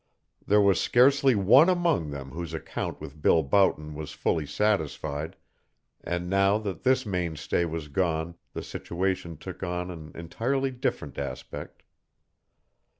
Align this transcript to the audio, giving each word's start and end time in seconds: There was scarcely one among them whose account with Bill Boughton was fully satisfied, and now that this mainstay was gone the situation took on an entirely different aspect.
There 0.43 0.61
was 0.61 0.81
scarcely 0.81 1.35
one 1.35 1.69
among 1.69 2.09
them 2.09 2.31
whose 2.31 2.55
account 2.55 2.99
with 2.99 3.21
Bill 3.21 3.43
Boughton 3.43 3.93
was 3.93 4.13
fully 4.13 4.47
satisfied, 4.47 5.35
and 6.03 6.27
now 6.27 6.57
that 6.57 6.81
this 6.81 7.05
mainstay 7.05 7.65
was 7.65 7.87
gone 7.87 8.33
the 8.53 8.63
situation 8.63 9.37
took 9.37 9.61
on 9.61 9.91
an 9.91 10.11
entirely 10.15 10.71
different 10.71 11.19
aspect. 11.19 11.83